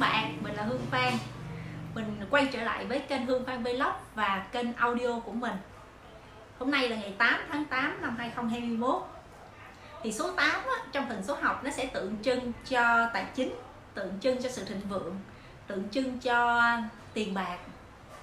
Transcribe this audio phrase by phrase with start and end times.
[0.00, 1.12] các bạn, mình là Hương Phan.
[1.94, 5.52] Mình quay trở lại với kênh Hương Phan Vlog và kênh audio của mình.
[6.58, 9.02] Hôm nay là ngày 8 tháng 8 năm 2021
[10.02, 13.54] Thì số 8 á, trong phần số học nó sẽ tượng trưng cho tài chính
[13.94, 15.16] Tượng trưng cho sự thịnh vượng
[15.66, 16.62] Tượng trưng cho
[17.14, 17.58] tiền bạc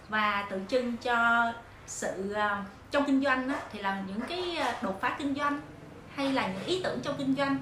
[0.09, 1.51] Và tượng trưng cho
[1.85, 2.57] sự ờ,
[2.91, 5.61] trong kinh doanh á, thì là những cái ờ, đột phá kinh doanh
[6.15, 7.57] hay là những ý tưởng trong kinh doanh.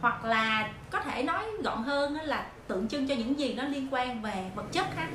[0.00, 3.88] Hoặc là có thể nói gọn hơn là tượng trưng cho những gì nó liên
[3.90, 5.08] quan về vật chất ha.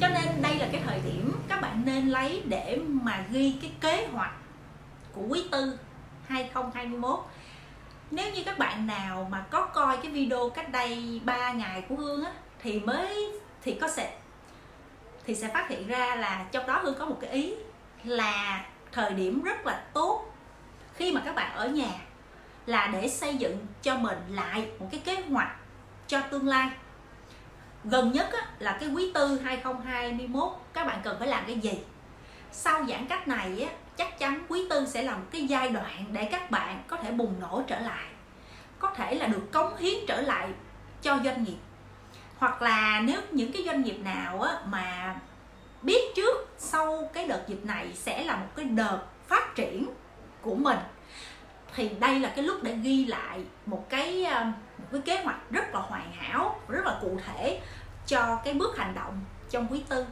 [0.00, 3.72] Cho nên đây là cái thời điểm các bạn nên lấy để mà ghi cái
[3.80, 4.34] kế hoạch
[5.12, 5.78] của quý tư
[6.26, 7.20] 2021
[8.10, 11.94] nếu như các bạn nào mà có coi cái video cách đây 3 ngày của
[11.94, 12.32] Hương á,
[12.62, 13.28] thì mới,
[13.62, 14.16] thì có sẽ,
[15.24, 17.54] thì sẽ phát hiện ra là trong đó Hương có một cái ý
[18.04, 20.34] là thời điểm rất là tốt
[20.94, 21.90] khi mà các bạn ở nhà
[22.66, 25.56] là để xây dựng cho mình lại một cái kế hoạch
[26.06, 26.68] cho tương lai.
[27.84, 31.78] Gần nhất á, là cái quý tư 2021 các bạn cần phải làm cái gì?
[32.52, 36.04] Sau giãn cách này á, chắc chắn quý tư sẽ là một cái giai đoạn
[36.12, 38.06] để các bạn có thể bùng nổ trở lại
[38.82, 40.48] có thể là được cống hiến trở lại
[41.02, 41.56] cho doanh nghiệp.
[42.38, 45.16] Hoặc là nếu những cái doanh nghiệp nào á, mà
[45.82, 49.86] biết trước sau cái đợt dịch này sẽ là một cái đợt phát triển
[50.42, 50.78] của mình
[51.74, 54.26] thì đây là cái lúc để ghi lại một cái
[54.92, 57.60] cái kế hoạch rất là hoàn hảo rất là cụ thể
[58.06, 60.06] cho cái bước hành động trong quý tư.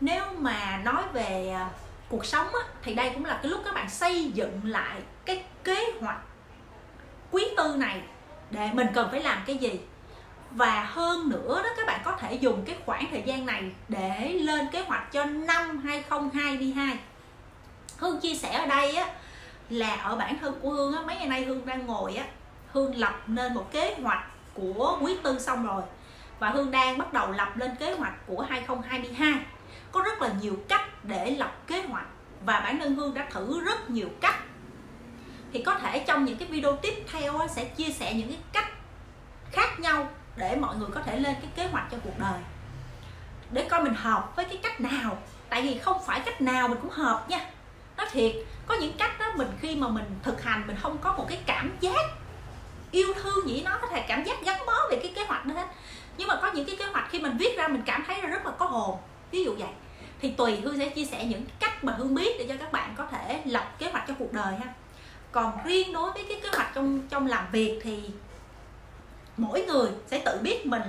[0.00, 1.70] Nếu mà nói về à,
[2.08, 5.44] cuộc sống á, thì đây cũng là cái lúc các bạn xây dựng lại cái
[5.64, 6.18] kế hoạch
[7.30, 8.00] quý tư này
[8.50, 9.80] để mình cần phải làm cái gì.
[10.50, 14.28] Và hơn nữa đó các bạn có thể dùng cái khoảng thời gian này để
[14.28, 16.98] lên kế hoạch cho năm 2022
[17.96, 19.08] Hương chia sẻ ở đây á
[19.70, 22.24] là ở bản thân của Hương á mấy ngày nay Hương đang ngồi á
[22.72, 25.82] Hương lập nên một kế hoạch của quý tư xong rồi.
[26.38, 29.34] Và Hương đang bắt đầu lập lên kế hoạch của 2022
[29.92, 32.06] có rất là nhiều cách để lập kế hoạch.
[32.44, 34.36] Và bản thân Hương đã thử rất nhiều cách.
[35.52, 38.72] Thì có thể trong những cái video tiếp theo sẽ chia sẻ những cái cách
[39.52, 42.40] khác nhau để mọi người có thể lên cái kế hoạch cho cuộc đời.
[43.50, 45.18] Để coi mình hợp với cái cách nào.
[45.48, 47.50] Tại vì không phải cách nào mình cũng hợp nha.
[47.96, 48.32] Nói thiệt,
[48.66, 51.38] có những cách đó mình khi mà mình thực hành, mình không có một cái
[51.46, 52.00] cảm giác
[52.90, 55.54] yêu thương gì nó có thể cảm giác gắn bó về cái kế hoạch đó
[55.54, 55.66] hết.
[56.16, 58.46] Nhưng mà có những cái kế hoạch khi mình viết ra mình cảm thấy rất
[58.46, 58.98] là có hồn,
[59.30, 59.68] ví dụ vậy.
[60.20, 62.94] Thì tùy hương sẽ chia sẻ những cách mà hương biết để cho các bạn
[62.96, 64.74] có thể lập kế hoạch cho cuộc đời ha.
[65.32, 68.02] Còn riêng đối với cái kế hoạch trong trong làm việc thì
[69.36, 70.82] mỗi người sẽ tự biết mình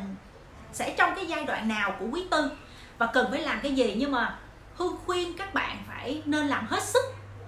[0.74, 2.52] sẽ trong cái giai đoạn nào của quý tư
[2.98, 3.96] và cần phải làm cái gì.
[3.98, 4.40] Nhưng mà
[4.76, 7.06] hương khuyên các bạn phải nên làm hết sức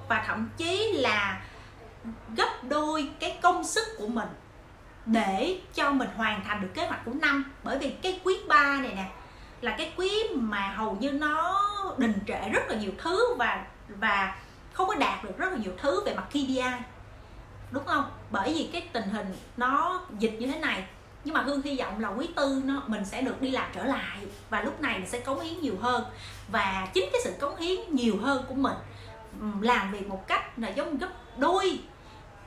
[0.08, 1.41] và thậm chí là
[2.35, 4.28] gấp đôi cái công sức của mình
[5.06, 7.53] để cho mình hoàn thành được kế hoạch của năm.
[7.64, 9.06] Bởi vì cái quý 3 này nè,
[9.62, 11.62] là cái quý mà hầu như nó
[11.97, 14.36] đình trệ rất là nhiều thứ và và
[14.74, 16.64] không có đạt được rất là nhiều thứ về mặt KPI
[17.72, 18.06] đúng không?
[18.31, 19.28] Bởi vì cái tình hình
[19.58, 20.84] nó dịch như thế này.
[21.24, 23.84] Nhưng mà hương hy vọng là quý tư nó, mình sẽ được đi làm trở
[23.84, 24.18] lại
[24.50, 26.03] và lúc này mình sẽ cống hiến nhiều hơn.
[26.52, 28.75] Và chính cái sự cống hiến nhiều hơn của mình
[29.62, 31.80] làm việc một cách là giống gấp đôi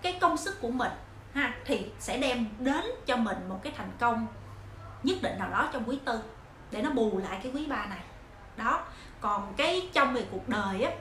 [0.07, 0.93] cái công sức của mình,
[1.35, 4.27] ha, thì sẽ đem đến cho mình một cái thành công
[5.03, 6.21] nhất định nào đó trong quý tư,
[6.71, 7.99] để nó bù lại cái quý ba này.
[8.57, 8.85] Đó,
[9.21, 10.93] còn cái trong về cuộc đời á,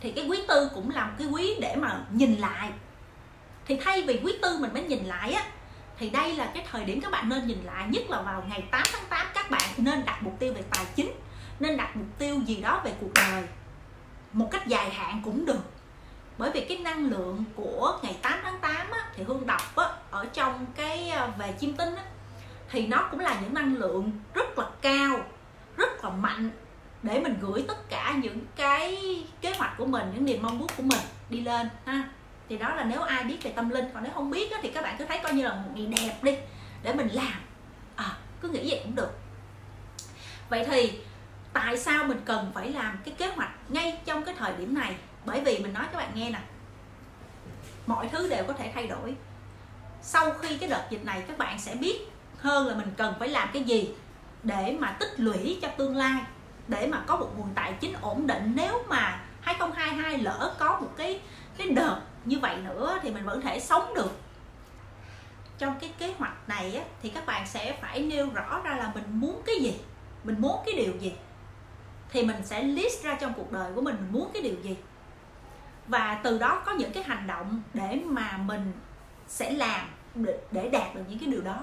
[0.00, 2.70] thì cái quý tư cũng làm cái quý để mà nhìn lại.
[3.66, 5.44] Thì thay vì quý tư mình mới nhìn lại á,
[5.98, 8.64] thì đây là cái thời điểm các bạn nên nhìn lại, nhất là vào ngày
[8.70, 11.12] 8 tháng 8 các bạn nên đặt mục tiêu về tài chính,
[11.60, 13.44] nên đặt mục tiêu gì đó về cuộc đời
[14.32, 15.75] một cách dài hạn cũng được
[16.38, 19.88] bởi vì cái năng lượng của ngày 8 tháng 8 á, thì Hương đọc á,
[20.10, 22.02] ở trong cái à, về chim tinh á,
[22.70, 25.20] thì nó cũng là những năng lượng rất là cao
[25.76, 26.50] rất là mạnh
[27.02, 28.98] để mình gửi tất cả những cái
[29.40, 32.08] kế hoạch của mình những niềm mong muốn của mình đi lên ha.
[32.48, 33.84] Thì đó là nếu ai biết về tâm linh.
[33.94, 35.86] Còn nếu không biết á, thì các bạn cứ thấy coi như là một ngày
[35.96, 36.36] đẹp đi
[36.82, 37.40] để mình làm.
[37.96, 39.10] À, cứ nghĩ vậy cũng được.
[40.48, 40.98] Vậy thì
[41.52, 44.96] tại sao mình cần phải làm cái kế hoạch ngay trong cái thời điểm này?
[45.26, 46.40] Bởi vì mình nói các bạn nghe nè
[47.86, 49.14] mọi thứ đều có thể thay đổi.
[50.02, 52.00] Sau khi cái đợt dịch này các bạn sẽ biết
[52.38, 53.94] hơn là mình cần phải làm cái gì
[54.42, 56.22] để mà tích lũy cho tương lai
[56.68, 58.52] để mà có một nguồn tài chính ổn định.
[58.56, 61.20] Nếu mà 2022 lỡ có một cái
[61.56, 64.18] cái đợt như vậy nữa thì mình vẫn thể sống được.
[65.58, 68.92] Trong cái kế hoạch này á, thì các bạn sẽ phải nêu rõ ra là
[68.94, 69.74] mình muốn cái gì
[70.24, 71.12] mình muốn cái điều gì
[72.08, 74.76] thì mình sẽ list ra trong cuộc đời của mình mình muốn cái điều gì
[75.88, 78.72] và từ đó có những cái hành động để mà mình
[79.28, 79.86] sẽ làm
[80.50, 81.58] để, đạt được những cái điều đó.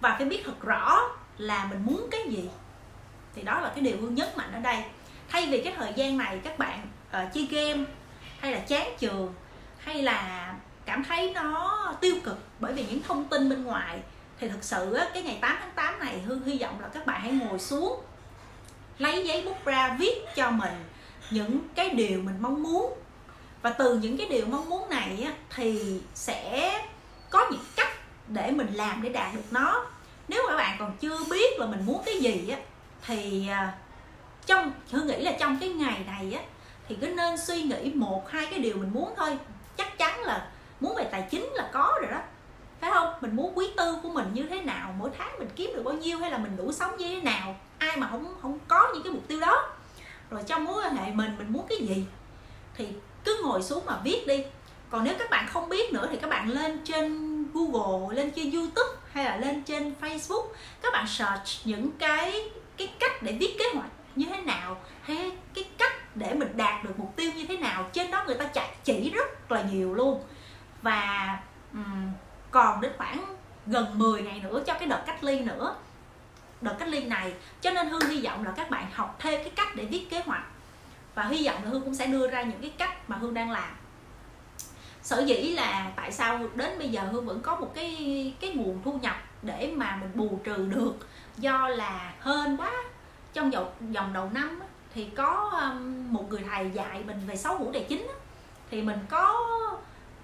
[0.00, 1.00] Và phải biết thật rõ
[1.38, 2.50] là mình muốn cái gì.
[3.34, 4.84] Thì đó là cái điều hương nhấn mạnh ở đây.
[5.28, 7.84] Thay vì cái thời gian này các bạn uh, chơi game
[8.40, 9.34] hay là chán trường
[9.78, 10.54] hay là
[10.84, 14.00] cảm thấy nó tiêu cực bởi vì những thông tin bên ngoài
[14.38, 17.20] thì thực sự cái ngày 8 tháng 8 này hương hy vọng là các bạn
[17.20, 18.00] hãy ngồi xuống
[18.98, 20.72] lấy giấy bút ra viết cho mình
[21.34, 22.94] những cái điều mình mong muốn.
[23.62, 26.72] Và từ những cái điều mong muốn này á, thì sẽ
[27.30, 27.88] có những cách
[28.28, 29.86] để mình làm để đạt được nó.
[30.28, 32.58] Nếu các bạn còn chưa biết là mình muốn cái gì á
[33.06, 33.74] thì à,
[34.46, 36.42] trong hương nghĩ là trong cái ngày này á
[36.88, 39.38] thì cứ nên suy nghĩ một hai cái điều mình muốn thôi.
[39.76, 40.48] Chắc chắn là
[40.80, 42.20] muốn về tài chính là có rồi đó.
[42.80, 43.14] Phải không?
[43.20, 44.94] Mình muốn quý tư của mình như thế nào?
[44.98, 47.56] Mỗi tháng mình kiếm được bao nhiêu hay là mình đủ sống như thế nào?
[47.78, 49.70] Ai mà không không có những cái mục tiêu đó
[50.30, 52.06] rồi trong mối quan hệ mình mình muốn cái gì
[52.76, 52.88] thì
[53.24, 54.44] cứ ngồi xuống mà viết đi.
[54.90, 58.50] Còn nếu các bạn không biết nữa thì các bạn lên trên Google lên trên
[58.50, 60.46] YouTube hay là lên trên Facebook
[60.82, 65.32] các bạn search những cái cái cách để viết kế hoạch như thế nào hay
[65.54, 68.44] cái cách để mình đạt được mục tiêu như thế nào trên đó người ta
[68.44, 70.22] chạy chỉ rất là nhiều luôn.
[70.82, 71.38] Và
[71.72, 72.12] um,
[72.50, 73.36] còn đến khoảng
[73.66, 75.76] gần 10 ngày nữa cho cái đợt cách ly nữa
[76.60, 77.34] đợt cách ly này.
[77.60, 80.20] Cho nên hương hy vọng là các bạn học thêm cái cách để viết kế
[80.20, 80.44] hoạch.
[81.14, 83.50] Và hy vọng là hương cũng sẽ đưa ra những cái cách mà hương đang
[83.50, 83.74] làm.
[85.02, 88.80] Sở dĩ là tại sao đến bây giờ hương vẫn có một cái cái nguồn
[88.84, 90.94] thu nhập để mà mình bù trừ được
[91.36, 92.72] do là hên quá.
[93.32, 94.60] Trong vòng, vòng đầu năm
[94.94, 98.06] thì có um, một người thầy dạy mình về sáu hũ tài chính
[98.70, 99.48] thì mình có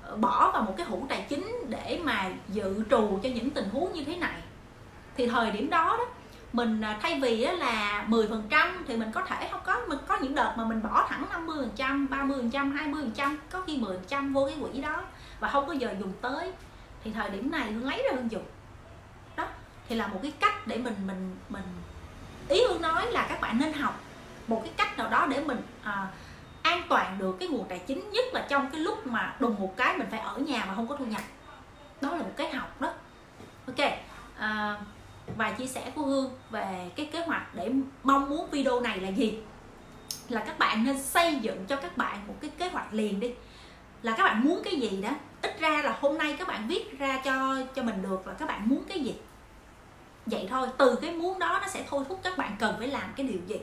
[0.03, 3.69] ờ, bỏ vào một cái hũ tài chính để mà dự trù cho những tình
[3.73, 4.41] huống như thế này.
[5.17, 6.05] Thì thời điểm đó đó
[6.53, 10.35] mình à, thay vì là 10% thì mình có thể không có mình có những
[10.35, 12.51] đợt mà mình bỏ thẳng 50% 30%
[13.11, 15.03] 20% có khi 10% vô cái quỹ đó
[15.41, 16.53] và không có giờ dùng tới.
[17.05, 18.45] Thì thời điểm này hương lấy ra hương dùng.
[19.37, 19.47] Đó
[19.89, 21.65] thì là một cái cách để mình mình mình
[22.49, 24.01] ý hương nói là các bạn nên học
[24.47, 26.07] một cái cách nào đó để mình à,
[26.63, 29.77] an toàn được cái nguồn tài chính nhất là trong cái lúc mà đùng một
[29.77, 31.23] cái mình phải ở nhà mà không có thu nhập
[32.01, 32.93] đó là một cái học đó
[33.67, 33.91] ok
[34.39, 34.77] à,
[35.41, 37.73] và chia sẻ của hương về cái kế hoạch để
[38.03, 39.39] mong muốn video này là gì?
[40.29, 43.35] Là các bạn nên xây dựng cho các bạn một cái kế hoạch liền đi.
[44.03, 45.09] Là các bạn muốn cái gì đó
[45.43, 48.49] ít ra là hôm nay các bạn viết ra cho cho mình được là các
[48.49, 49.15] bạn muốn cái gì.
[50.27, 53.13] Vậy thôi từ cái muốn đó nó sẽ thôi thúc các bạn cần phải làm
[53.17, 53.57] cái điều gì.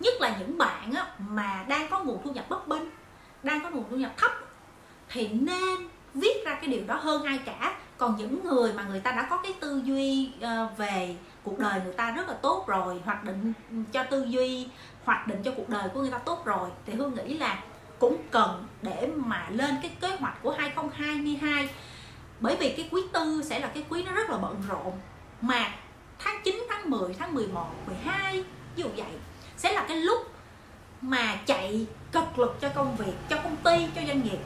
[0.00, 2.82] Nhất là những bạn á, mà đang có nguồn thu nhập bất bênh
[3.42, 4.32] đang có nguồn thu nhập thấp
[5.08, 7.76] thì nên viết ra cái điều đó hơn ai cả.
[7.98, 11.80] Còn những người mà người ta đã có cái tư duy ờ, về cuộc đời
[11.84, 13.52] người ta rất là tốt rồi hoạch định
[13.92, 14.68] cho tư duy
[15.04, 17.62] hoạch định cho cuộc đời của người ta tốt rồi thì hương nghĩ là
[17.98, 21.68] cũng cần để mà lên cái kế hoạch của 2022
[22.40, 24.92] bởi vì cái quý tư sẽ là cái quý nó rất là bận rộn.
[25.40, 25.74] Mà
[26.18, 28.44] tháng 9, tháng 10, tháng 11, 12
[28.76, 29.12] ví dụ vậy
[29.56, 30.18] sẽ là cái lúc
[31.00, 34.38] mà chạy cực lực cho công việc, cho công ty, cho doanh nghiệp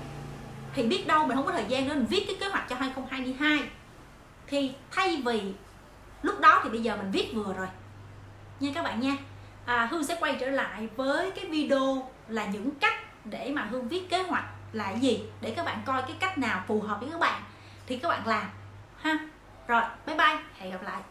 [0.75, 2.76] thì biết đâu mình không có thời gian nữa mình viết cái kế hoạch cho
[2.76, 3.59] 2022
[4.47, 5.53] thì thay vì
[6.23, 7.67] lúc đó thì bây giờ mình viết vừa rồi.
[8.61, 9.17] Nha các bạn nha.
[9.67, 12.94] À, Hương sẽ quay trở lại với cái video là những cách
[13.25, 16.65] để mà Hương viết kế hoạch là gì để các bạn coi cái cách nào
[16.67, 17.43] phù hợp với các bạn.
[17.87, 18.47] Thì các bạn làm
[18.97, 19.19] ha.
[19.69, 21.03] Rồi bye bye hẹn gặp lại.